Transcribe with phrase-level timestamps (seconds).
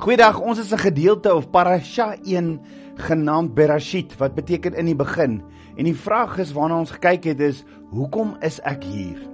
[0.00, 2.60] Goeiedag, ons is 'n gedeelte of parasha 1
[2.96, 5.42] genaamd Berashit wat beteken in die begin.
[5.76, 9.28] En die vraag is waarna ons gekyk het is, hoekom is ek hier?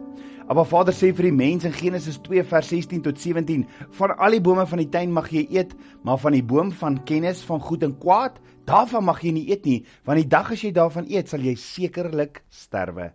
[0.48, 4.30] Maar Vader sê vir die mens in Genesis 2 vers 16 tot 17, van al
[4.30, 7.61] die bome van die tuin mag jy eet, maar van die boom van kennis van
[7.61, 11.07] goed en kwaad, daarvan mag jy nie eet nie, want die dag as jy daarvan
[11.07, 13.12] eet, sal jy sekerlik sterwe.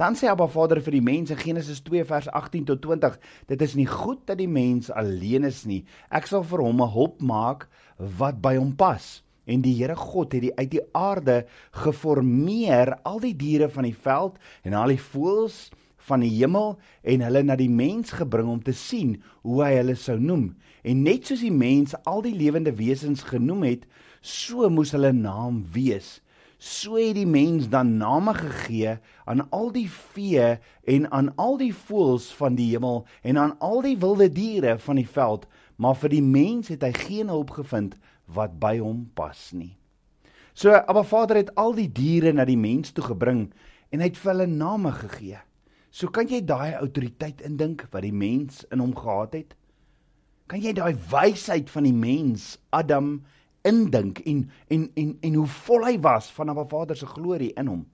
[0.00, 3.18] Dan sê Abba Vader vir die mens in Genesis 2 vers 18 tot 20,
[3.52, 5.82] dit is nie goed dat die mens alleen is nie.
[6.08, 7.66] Ek sal vir hom 'n hulp maak
[8.16, 9.20] wat by hom pas.
[9.44, 11.44] En die Here God het die uit die aarde
[11.84, 15.68] geformeer al die diere van die veld en al die voëls
[16.08, 19.96] van die hemel en hulle na die mens gebring om te sien hoe hy hulle
[19.96, 20.56] sou noem.
[20.82, 23.84] En net soos die mens al die lewende wesens genoem het,
[24.22, 26.22] so moes hulle naam wees
[26.60, 31.72] so het die mens dan name gegee aan al die vee en aan al die
[31.72, 35.46] voëls van die hemel en aan al die wilde diere van die veld,
[35.80, 37.96] maar vir die mens het hy geen hulp gevind
[38.28, 39.72] wat by hom pas nie.
[40.52, 43.46] So Abba Vader het al die diere na die mens toe gebring
[43.88, 45.40] en hy het vir hulle name gegee.
[45.90, 49.56] So kan jy daai autoriteit indink wat die mens in hom gehad het?
[50.50, 53.22] Kan jy daai wysheid van die mens Adam
[53.62, 57.66] indink en en en en hoe vol hy was van 'n Vader se glorie in
[57.66, 57.86] hom.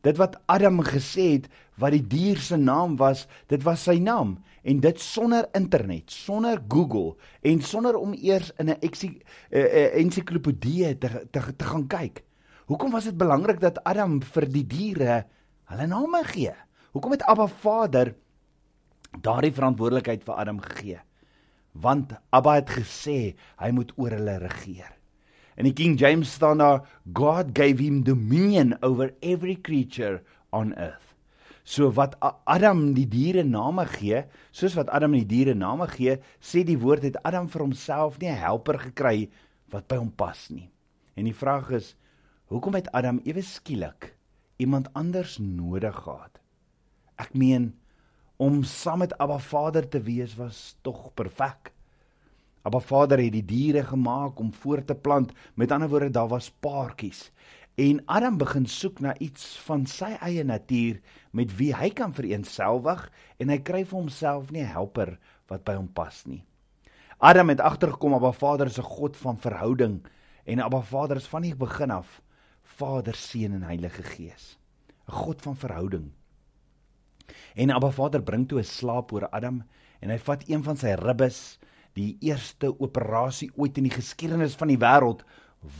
[0.00, 4.36] Dit wat Adam gesê het wat die dier se naam was, dit was sy naam
[4.62, 8.78] en dit sonder internet, sonder Google en sonder om eers in 'n
[10.02, 12.24] ensiklopedie te, te te gaan kyk.
[12.66, 15.26] Hoekom was dit belangrik dat Adam vir die diere
[15.64, 16.54] hulle name gee?
[16.92, 18.14] Hoekom het Abba Vader
[19.20, 21.00] daardie verantwoordelikheid vir Adam gegee?
[21.80, 24.92] Want Abba het gesê hy moet oor hulle regeer.
[25.56, 26.84] In die King James staan daar
[27.16, 31.06] God gave him dominion over every creature on earth.
[31.66, 32.14] So wat
[32.46, 34.22] Adam die diere name gee,
[34.54, 38.30] soos wat Adam die diere name gee, sê die woord het Adam vir homself nie
[38.30, 39.30] 'n helper gekry
[39.72, 40.70] wat by hom pas nie.
[41.16, 41.96] En die vraag is,
[42.46, 44.14] hoekom het Adam ewe skielik
[44.58, 46.38] iemand anders nodig gehad?
[47.18, 47.74] Ek meen
[48.36, 51.72] om saam met Abba Vader te wees was tog perfek.
[52.62, 55.32] Abba Vader het die diere gemaak om voort te plant.
[55.54, 57.30] Met ander woorde, daar was paartjies.
[57.76, 63.02] En Adam begin soek na iets van sy eie natuur met wie hy kan vereensgewig
[63.36, 66.42] en hy kry vir homself nie 'n helper wat by hom pas nie.
[67.18, 70.06] Adam het agtergekom Abba Vader is 'n God van verhouding
[70.44, 72.22] en Abba Vader is van die begin af
[72.62, 74.58] Vader, Seun en Heilige Gees.
[75.08, 76.12] 'n God van verhouding.
[77.54, 79.62] En Abba Vader bring toe 'n slaap oor Adam
[80.00, 81.58] en hy vat een van sy ribbes,
[81.94, 85.24] die eerste operasie ooit in die geskiedenis van die wêreld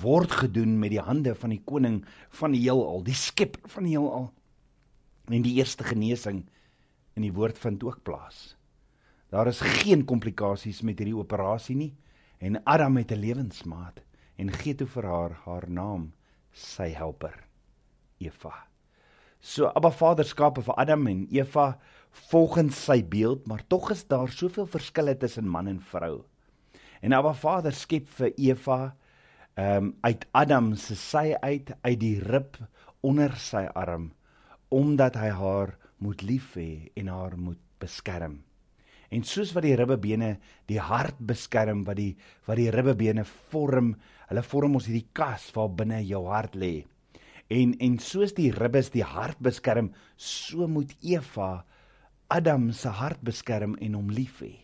[0.01, 2.05] word gedoen met die hande van die koning
[2.41, 4.33] van die heelal, die skepper van die heelal.
[5.29, 6.47] En die eerste genesing
[7.15, 8.57] in die woord vind ook plaas.
[9.31, 11.95] Daar is geen komplikasies met hierdie operasie nie
[12.39, 14.03] en Adam het 'n lewensmaat
[14.37, 16.13] en gee toe vir haar haar naam
[16.53, 17.45] sy helper
[18.19, 18.67] Eva.
[19.47, 21.77] So Abba Vader skape vir Adam en Eva
[22.33, 26.25] volgens sy beeld, maar tog is daar soveel verskille tussen man en vrou.
[26.99, 28.79] En Abba Vader skep vir Eva
[29.57, 32.59] ehm um, uit Adam se sy uit uit die rib
[33.07, 34.11] onder sy arm
[34.75, 38.41] omdat hy haar moet lief hê en haar moet beskerm.
[39.15, 40.34] En soos wat die ribbebene
[40.67, 42.17] die hart beskerm wat die
[42.51, 43.95] wat die ribbebene vorm,
[44.27, 46.75] hulle vorm ons hierdie kas waar binne jou hart lê.
[47.49, 51.65] En en soos die ribbes die hart beskerm, so moet Eva
[52.27, 54.55] Adam se hart beskerm en hom lief hê.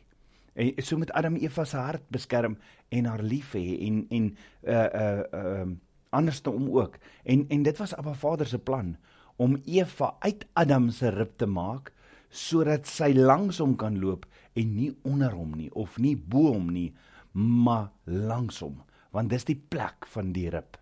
[0.59, 2.59] En so moet Adam Eva se hart beskerm
[2.91, 4.28] en haar lief hê en en
[4.66, 5.70] uh uh uh
[6.12, 6.98] andersom ook.
[7.25, 8.97] En en dit was Abba Vader se plan
[9.37, 11.93] om Eva uit Adam se rib te maak
[12.28, 14.26] sodat sy langs hom kan loop
[14.56, 16.91] en nie onder hom nie of nie bo hom nie,
[17.32, 18.81] maar langs hom,
[19.12, 20.76] want dis die plek van die rib.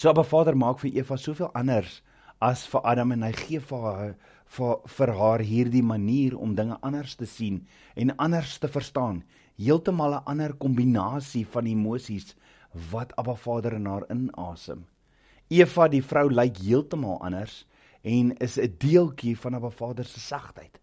[0.00, 1.98] So Abba Vader maak vir Eva soveel anders
[2.40, 4.14] as vir Adam en hy gee vir haar
[4.54, 7.58] vir, vir haar hierdie manier om dinge anders te sien
[8.00, 9.18] en anders te verstaan.
[9.60, 12.32] Heeltemal 'n ander kombinasie van emosies
[12.94, 14.86] wat Abba Vader in haar inasem.
[15.50, 17.66] Eva die vrou lyk heeltemal anders
[18.02, 20.80] en is 'n deeltjie van Abba Vader se sagtheid.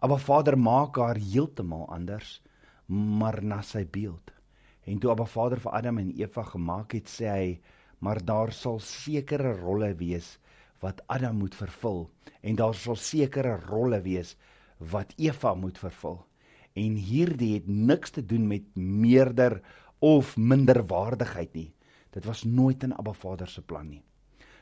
[0.00, 2.40] Abba Vader maak haar heeltemal anders,
[2.88, 4.32] maar na sy beeld.
[4.86, 7.60] En toe Abba Vader vir Adam en Eva gemaak het, sê hy
[7.98, 10.36] maar daar sal sekere rolle wees
[10.84, 12.04] wat Adam moet vervul
[12.42, 14.36] en daar sal sekere rolle wees
[14.92, 16.18] wat Eva moet vervul.
[16.76, 19.62] En hierdie het niks te doen met meerder
[19.98, 21.72] of minder waardigheid nie.
[22.12, 24.02] Dit was nooit in Abba Vader se plan nie.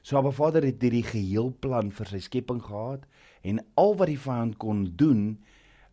[0.02, 3.06] So Abba Vader het hierdie geheel plan vir sy skepping gehad
[3.42, 5.38] en al wat die vyand kon doen,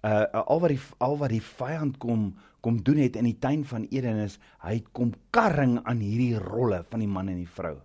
[0.02, 2.32] uh al wat die al wat die vyand kon
[2.62, 6.84] kom doen het in die tuin van Eden is hy kom karring aan hierdie rolle
[6.90, 7.78] van die man en die vrou.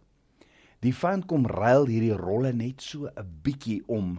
[0.85, 4.19] Die vyand kom ruil hierdie rolle net so 'n bietjie om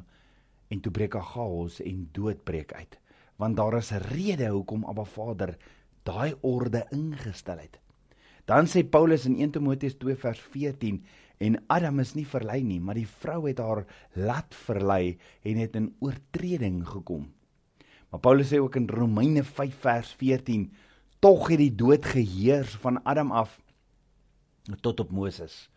[0.69, 2.99] en toe breek 'n chaos en dood breek uit.
[3.38, 5.57] Want daar is 'n rede hoekom Abba Vader
[6.03, 7.79] daai orde ingestel het.
[8.45, 11.03] Dan sê Paulus in 1 Timoteus 2 vers 14
[11.38, 15.75] en Adam is nie verlei nie, maar die vrou het haar laat verlei en het
[15.75, 17.37] in oortreding gekom.
[18.09, 20.71] Maar Paulus sê ook in Romeine 5 vers 14
[21.19, 23.59] tog het die dood geheers van Adam af
[24.81, 25.68] tot op Moses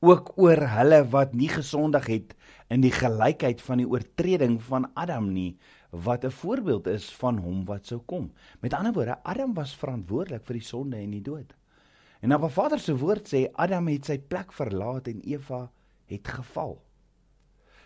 [0.00, 2.34] ook oor hulle wat nie gesondig het
[2.70, 5.58] in die gelykheid van die oortreding van Adam nie
[5.90, 8.32] wat 'n voorbeeld is van hom wat sou kom.
[8.60, 11.54] Met ander woorde, Adam was verantwoordelik vir die sonde en die dood.
[12.20, 15.70] En nou wat Vader se woord sê, Adam het sy plek verlaat en Eva
[16.06, 16.82] het geval.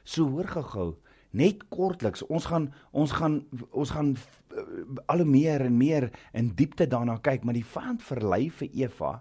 [0.04, 0.96] So hoor gehou,
[1.32, 3.40] net kortliks, ons gaan ons gaan
[3.70, 4.64] ons gaan uh,
[5.06, 9.19] al hoe meer en meer in diepte daarna kyk, maar die vyand verlei vir Eva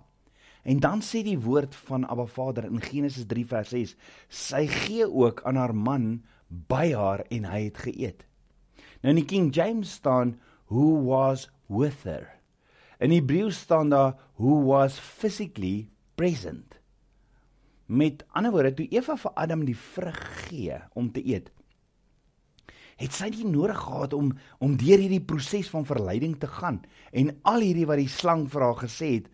[0.62, 3.96] En dan sê die woord van Abba Vader in Genesis 3 vers 6:
[4.30, 6.22] Sy gee ook aan haar man
[6.70, 8.26] by haar en hy het geëet.
[9.02, 10.38] Nou in die King James staan
[10.70, 12.28] who was with her.
[13.02, 16.78] In Hebreë staan daar who was physically present.
[17.86, 21.50] Met ander woorde, toe Eva vir Adam die vrug gee om te eet,
[23.00, 27.32] het sy nie nodig gehad om om deur hierdie proses van verleiding te gaan en
[27.48, 29.30] al hierdie wat die slang vir haar gesê het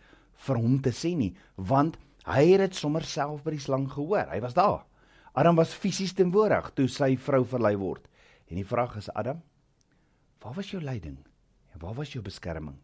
[0.47, 4.27] vir hom te sê nie, want hy het dit sommer self by die slang gehoor.
[4.29, 4.83] Hy was daar.
[5.37, 8.05] Adam was fisies teenwoordig toe sy vrou verlei word.
[8.51, 9.41] En die vraag is Adam,
[10.43, 11.17] waar was jou leiding?
[11.73, 12.77] En waar was jou beskerming?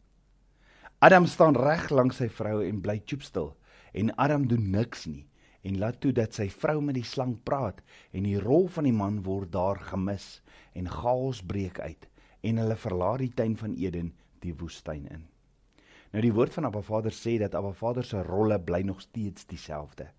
[1.04, 3.52] Adam staan reg langs sy vrou en bly choopstil
[3.94, 5.26] en Adam doen niks nie
[5.64, 7.80] en laat toe dat sy vrou met die slang praat
[8.12, 10.42] en die rol van die man word daar gemis
[10.76, 12.10] en chaos breek uit
[12.44, 14.12] en hulle verlaat die tuin van Eden
[14.44, 15.24] die woestyn in.
[16.14, 19.48] Nou die woord van Abba Vader sê dat Abba Vader se rolle bly nog steeds
[19.50, 20.10] dieselfde.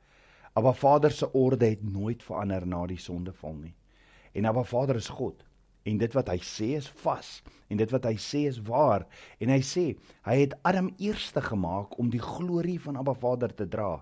[0.56, 3.74] Abba Vader se orde het nooit verander na die sondeval nie.
[4.32, 5.44] En Abba Vader is God
[5.84, 7.28] en dit wat hy sê is vas
[7.68, 9.04] en dit wat hy sê is waar
[9.38, 9.84] en hy sê
[10.24, 13.98] hy het Adam eerste gemaak om die glorie van Abba Vader te dra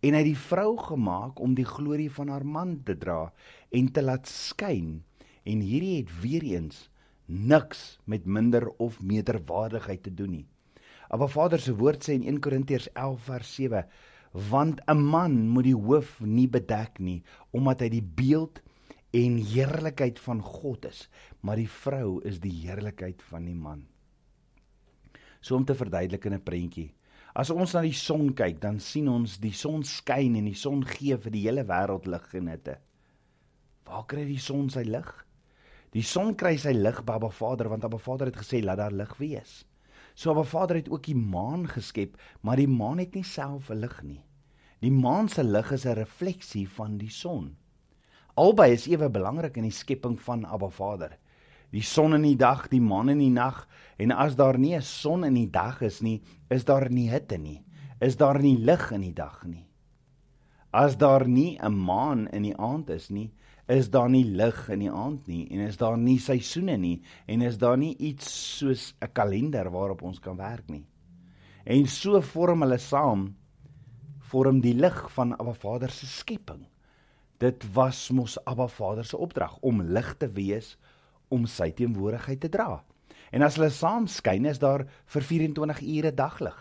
[0.00, 3.32] en hy het die vrou gemaak om die glorie van haar man te dra
[3.74, 5.00] en te laat skyn
[5.48, 6.86] en hierdie het weer eens
[7.26, 10.46] niks met minder of meerderwaardigheid te doen nie.
[11.08, 13.84] Abba Vader se woord sê in 1 Korintiërs 11 vers 7
[14.50, 18.62] want 'n man moet die hoof nie bedek nie omdat hy die beeld
[19.10, 21.08] en heerlikheid van God is
[21.40, 23.86] maar die vrou is die heerlikheid van die man.
[25.40, 26.92] So om te verduidelik in 'n prentjie.
[27.38, 30.80] As ons na die son kyk, dan sien ons die son skyn en die son
[30.82, 32.74] gee vir die hele wêreld lig en hitte.
[33.86, 35.12] Waar kry die son sy lig?
[35.94, 38.96] Die son kry sy lig by Abba Vader want Abba Vader het gesê laat daar
[39.02, 39.52] lig wees.
[40.18, 43.80] So Abba Vader het ook die maan geskep, maar die maan het nie self 'n
[43.86, 44.22] lig nie.
[44.82, 47.56] Die maan se lig is 'n refleksie van die son.
[48.34, 51.16] Albei is ewe belangrik in die skepping van Abba Vader.
[51.70, 53.66] Die son in die dag, die maan in die nag,
[53.98, 57.38] en as daar nie 'n son in die dag is nie, is daar nie hitte
[57.38, 57.64] nie.
[58.00, 59.66] Is daar nie lig in die dag nie.
[60.72, 63.32] As daar nie 'n maan in die aand is nie,
[63.68, 67.42] is daar nie lig in die aand nie en is daar nie seisoene nie en
[67.42, 70.86] is daar nie iets soos 'n kalender waarop ons kan werk nie.
[71.66, 73.34] En so vorm hulle saam
[74.20, 76.66] vorm die lig van Abba Vader se skepping.
[77.38, 80.76] Dit was mos Abba Vader se opdrag om lig te wees
[81.34, 82.82] om sy teenwoordigheid te dra.
[83.32, 86.58] En as hulle saam skyn is daar vir 24 ure daglig.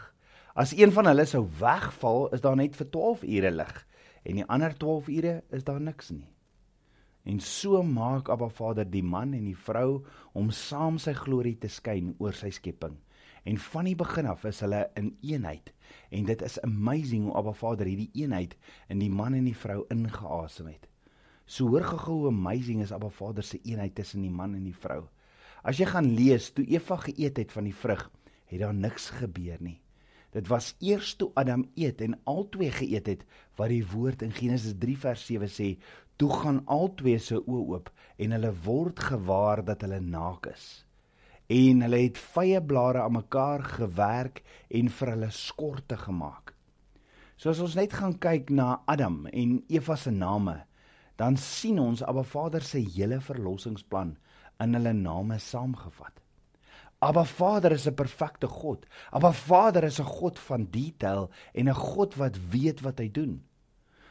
[0.58, 3.84] As een van hulle sou wegval, is daar net vir 12 ure lig
[4.28, 6.28] en die ander 12 ure is daar niks nie.
[7.28, 10.04] En so maak Abba Vader die man en die vrou
[10.36, 12.96] om saam sy glorie te skyn oor sy skepping.
[13.48, 15.72] En van die begin af is hulle in eenheid.
[16.12, 18.56] En dit is amazing hoe Abba Vader hierdie eenheid
[18.92, 20.87] in die man en die vrou ingeasem het.
[21.48, 24.76] So hoor gehou hoe amazing is Abba Vader se eenheid tussen die man en die
[24.76, 25.06] vrou.
[25.64, 28.04] As jy gaan lees toe Eva geëet het van die vrug,
[28.52, 29.78] het daar niks gebeur nie.
[30.36, 33.24] Dit was eers toe Adam eet en albei geëet het
[33.56, 35.70] wat die woord in Genesis 3 vers 7 sê,
[36.20, 37.90] toe gaan albei se oë oop
[38.20, 40.68] en hulle word gewaar dat hulle naak is.
[41.48, 46.52] En hulle het vye blare aan mekaar gewerk en vir hulle skorte gemaak.
[47.40, 50.58] So as ons net gaan kyk na Adam en Eva se name,
[51.18, 54.16] dan sien ons Abba Vader se hele verlossingsplan
[54.64, 56.22] in hulle name saamgevat.
[57.00, 58.86] Abba Vader is 'n perfekte God.
[59.12, 63.44] Abba Vader is 'n God van detail en 'n God wat weet wat hy doen.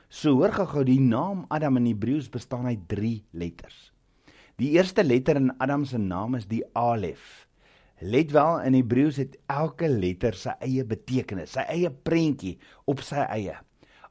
[0.08, 3.92] So hoor gou die naam Adam in Hebreëus bestaan uit 3 letters.
[4.56, 7.48] Die eerste letter in Adam se naam is die Alef.
[8.00, 13.16] Let wel in Hebreëus het elke letter sy eie betekenis, sy eie prentjie op sy
[13.16, 13.56] eie.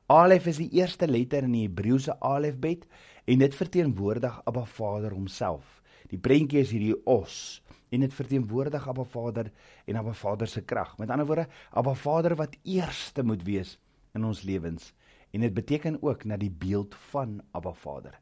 [0.06, 2.84] Alef is die eerste letter in die Hebreëse alefbet
[3.26, 5.80] en dit verteenwoordig Abba Vader homself.
[6.12, 9.50] Die prentjie is hierdie os en dit verteenwoordig Abba Vader
[9.90, 10.94] en Abba Vader se krag.
[11.02, 13.80] Met ander woorde, Abba Vader wat eerste moet wees
[14.14, 14.92] in ons lewens
[15.34, 18.14] en dit beteken ook na die beeld van Abba Vader.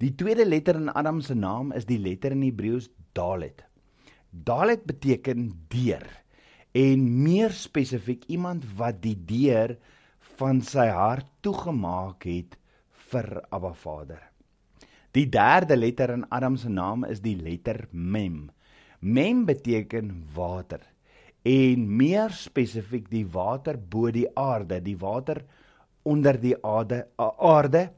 [0.00, 3.60] Die tweede letter in Adam se naam is die letter in Hebreëus Dalet.
[4.32, 6.08] Dalet beteken deur
[6.72, 9.76] en meer spesifiek iemand wat die deur
[10.38, 12.56] van sy hart toegemaak het
[13.12, 14.20] vir Abba Vader.
[15.12, 18.50] Die derde letter in Adam se naam is die letter Mem.
[19.00, 20.80] Mem beteken water
[21.42, 25.42] en meer spesifiek die water bo die aarde, die water
[26.06, 27.88] onder die aarde, aarde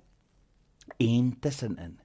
[0.98, 1.98] en tussenin.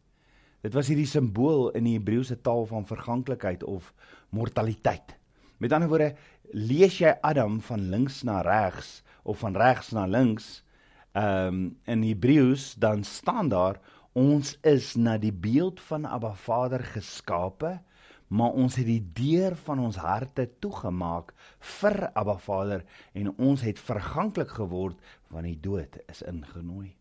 [0.60, 3.94] Dit was hierdie simbool in die Hebreëse taal van verganklikheid of
[4.36, 5.16] mortaliteit.
[5.60, 6.12] Met ander woorde,
[6.52, 10.64] lees jy Adam van links na regs of van regs na links,
[11.12, 13.80] ehm um, in Hebreëus dan staan daar
[14.14, 17.80] ons is na die beeld van Abba Vader geskape,
[18.28, 21.34] maar ons het die deur van ons harte toegemaak
[21.80, 24.98] vir Abba Vader en ons het verganklik geword
[25.30, 26.92] want die dood is ingenooi.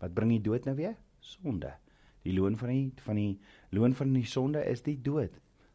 [0.00, 0.96] Wat bring die dood nou weer?
[1.20, 1.72] Sonde.
[2.24, 3.40] Die loon van die van die
[3.76, 5.32] loon van die sonde is die dood.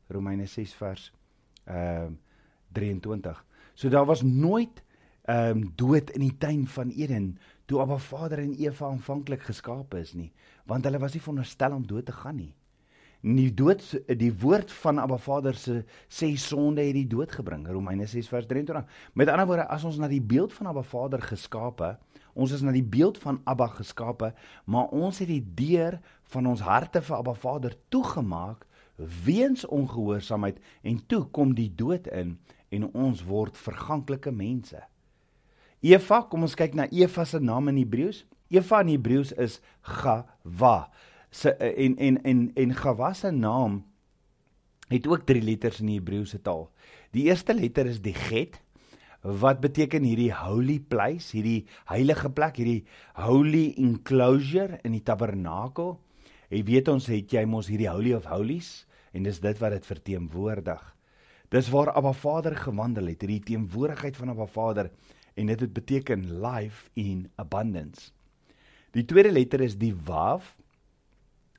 [0.09, 1.11] Romeine 6 vers
[1.65, 2.21] ehm uh,
[2.75, 3.45] 23.
[3.73, 4.83] So daar was nooit
[5.25, 9.95] ehm um, dood in die tuin van Eden toe Abba Vader en Eva aanvanklik geskaap
[9.97, 10.31] is nie,
[10.69, 12.53] want hulle was nie veronderstel om dood te gaan nie.
[13.25, 15.79] Nie dood die woord van Abba Vader se
[16.13, 17.65] sê sonde het die dood gebring.
[17.65, 18.85] Romeine 6 vers 23.
[19.17, 21.95] Met ander woorde, as ons na die beeld van Abba Vader geskape,
[22.37, 24.33] ons is na die beeld van Abba geskape,
[24.69, 25.97] maar ons het die deur
[26.35, 28.67] van ons harte vir Abba Vader toegemaak
[29.25, 32.37] weens ongehoorsaamheid en toe kom die dood in
[32.69, 34.85] en ons word verganklike mense.
[35.85, 38.23] Eva, kom ons kyk na Eva se naam in Hebreëus.
[38.49, 40.89] Eva in Hebreëus is Gawa.
[41.29, 43.83] Se en en en en Gawa se naam
[44.89, 46.69] het ook drie letters in die Hebreëse taal.
[47.13, 48.61] Die eerste letter is die get
[49.25, 52.85] wat beteken hierdie holy place, hierdie heilige plek, hierdie
[53.17, 55.95] holy enclosure in die tabernakel.
[56.53, 59.85] Jy weet ons het jy mos hierdie holy of holies en dis dit wat dit
[59.85, 60.81] verteenwoordig.
[61.53, 64.89] Dis waar Abba Vader gewandel het, hierdie teenwoordigheid van Abba Vader
[65.35, 68.11] en dit het beteken life in abundance.
[68.95, 70.55] Die tweede letter is die wav.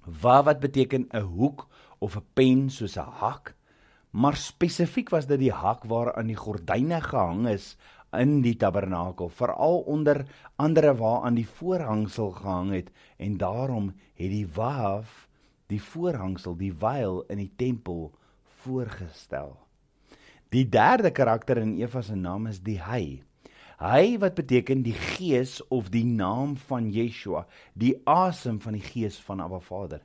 [0.04, 1.68] Wav wat beteken 'n hoek
[1.99, 3.54] of 'n pen soos 'n hak,
[4.11, 7.76] maar spesifiek was dit die hak waaraan die gordyne gehang is
[8.12, 14.47] in die tabernakel, veral onder andere waaraan die voorhangsel gehang het en daarom het die
[14.47, 15.28] waaf
[15.66, 18.12] die voorhangsel, die veil in die tempel
[18.62, 19.56] voorgestel.
[20.54, 23.23] Die derde karakter in Eva se naam is die hy.
[23.76, 27.42] Hy wat beteken die gees of die naam van Yeshua,
[27.76, 30.00] die asem van die gees van Abba Vader.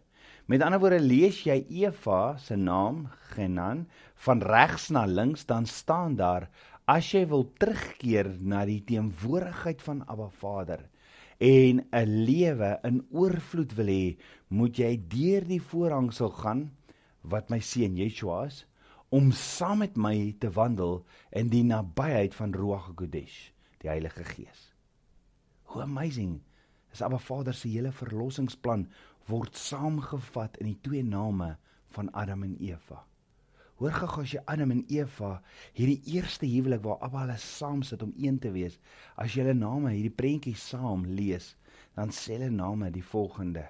[0.51, 3.85] Met ander woorde lees jy Eva se naam Genan
[4.25, 6.49] van regs na links dan staan daar
[6.83, 10.83] as jy wil terugkeer na die teenwoordigheid van Abba Vader
[11.39, 14.17] en 'n lewe in oorvloed wil hê,
[14.49, 16.71] moet jy deur die voorhangsel gaan
[17.23, 18.65] wat my seun Yeshua is
[19.09, 23.51] om saam met my te wandel in die nabyheid van Ruach HaKodesh,
[23.81, 24.71] die Heilige Gees.
[25.71, 26.41] Hoe amazing
[26.93, 28.85] is Abba Vader se hele verlossingsplan
[29.29, 31.55] word saamgevat in die twee name
[31.95, 32.99] van Adam en Eva.
[33.81, 35.31] Hoor gou as jy Adam en Eva
[35.77, 38.77] hierdie eerste huwelik waar Abba hulle saam sit om een te wees,
[39.17, 41.55] as jy hulle name hierdie prentjie saam lees,
[41.97, 43.65] dan sê hulle name die volgende.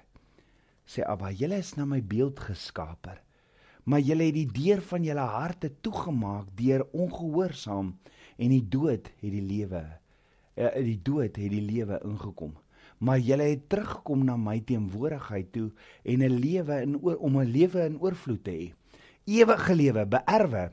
[0.84, 3.22] Sê Abba, julle is na my beeld geskaper,
[3.88, 7.94] maar julle het die deur van julle harte toegemaak deur ongehoorsaam
[8.36, 9.82] en die dood het die lewe
[10.56, 12.54] uh, die dood het die lewe ingekom.
[13.02, 15.70] Maar julle het teruggekom na my teenwoordigheid toe
[16.04, 18.72] en 'n lewe in oor, om 'n lewe in oorvloed te hê.
[19.24, 20.72] Ewige lewe beerwe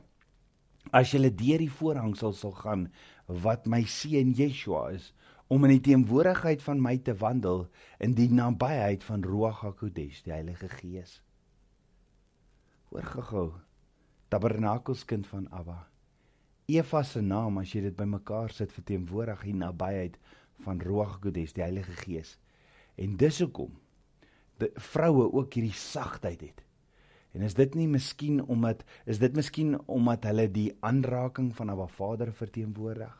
[0.92, 2.88] as jy deur die voorhangsel sal gaan
[3.26, 5.12] wat my seun Yeshua is
[5.48, 7.68] om in die teenwoordigheid van my te wandel
[7.98, 11.22] in die nabyheid van Ruach HaKodesh die Heilige Gees.
[12.90, 13.52] Hoor gehou
[14.28, 15.89] tabernakelskind van Abba
[16.76, 20.16] Eva se naam as jy dit bymekaar sit verteenwoordig die nabyheid
[20.64, 22.38] van Ruach HaKodesh die Heilige Gees
[22.96, 23.76] en dis hoekom
[24.60, 26.66] die vroue ook hierdie sagtheid het
[27.32, 31.88] En is dit nie miskien omdat is dit miskien omdat hulle die aanraking van 'n
[31.88, 33.12] Vader verteenwoordig?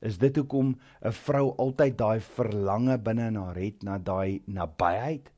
[0.00, 5.32] Is dit hoekom 'n vrou altyd daai verlange binne in haar het na daai nabyheid?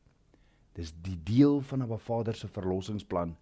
[0.72, 3.36] Dis die deel van 'n Vader se verlossingsplan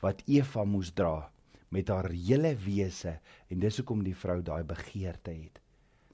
[0.00, 1.30] wat Eva moes dra
[1.72, 3.16] met haar hele wese
[3.48, 5.60] en dis hoekom die vrou daai begeerte het.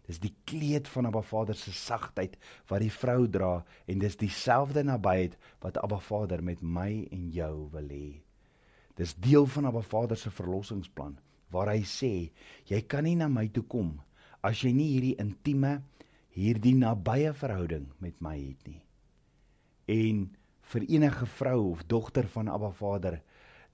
[0.08, 2.38] Dis die kleed van Abba Vader se sagtheid
[2.70, 3.58] wat die vrou dra
[3.90, 8.08] en dis dieselfde nabyheid wat Abba Vader met my en jou wil hê.
[8.96, 11.18] Dis deel van Abba Vader se verlossingsplan
[11.52, 12.12] waar hy sê
[12.68, 13.98] jy kan nie na my toe kom
[14.44, 15.78] as jy nie hierdie intieme
[16.38, 18.80] hierdie nabye verhouding met my het nie.
[19.88, 20.28] En
[20.72, 23.20] vir enige vrou of dogter van Abba Vader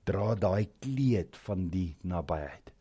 [0.05, 2.73] dra daai kleed van die nabyheid.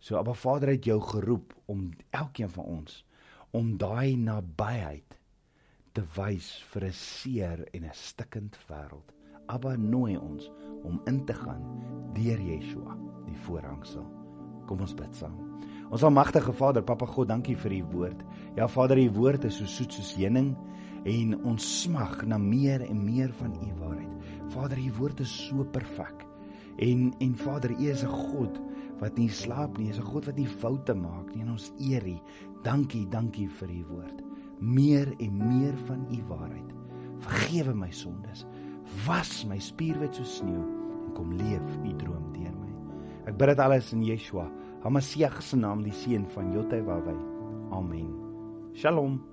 [0.00, 3.04] So Abba Vader het jou geroep om elkeen van ons
[3.50, 5.16] om daai nabyheid
[5.92, 9.12] te wys vir 'n seer en 'n stikkend wêreld.
[9.48, 10.50] Abba nooi ons
[10.84, 11.62] om in te gaan
[12.14, 12.96] deur Yeshua,
[13.26, 14.06] die voorhangsel.
[14.66, 15.36] Kom ons bid saam.
[15.90, 18.22] Ons almagtige Vader, Papa God, dankie vir u woord.
[18.56, 20.56] Ja Vader, u woord is so soet soos heuning
[21.04, 24.14] en ons smag na meer en meer van u waarheid.
[24.48, 26.29] Vader, u woord is so perfek.
[26.80, 28.60] En en Vader, u is 'n God
[29.00, 32.06] wat nie slaap nie, is 'n God wat nie foute maak nie en ons eer
[32.06, 32.16] U.
[32.62, 34.22] Dankie, dankie vir U woord.
[34.58, 36.74] Meer en meer van U waarheid.
[37.18, 38.46] Vergewe my sondes.
[39.06, 40.64] Was my spierwit so sneeu
[41.06, 42.72] en kom leef U droom deur my.
[43.26, 44.50] Ek bid dit alles in Yeshua,
[44.82, 47.14] Hamasiach se naam, die seun van Jotai Wawe.
[47.70, 48.14] Amen.
[48.72, 49.29] Shalom.